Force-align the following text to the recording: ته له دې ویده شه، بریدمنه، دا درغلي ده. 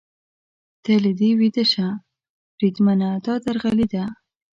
ته 0.83 0.91
له 1.03 1.11
دې 1.19 1.29
ویده 1.39 1.63
شه، 1.71 1.87
بریدمنه، 2.55 3.09
دا 3.25 3.35
درغلي 3.45 3.87
ده. 3.93 4.03